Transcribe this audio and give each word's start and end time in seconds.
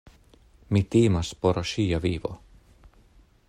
Mi 0.77 0.81
timas 0.95 1.31
por 1.43 1.61
ŝia 1.73 2.01
vivo. 2.07 2.35